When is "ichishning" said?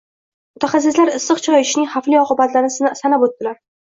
1.65-1.85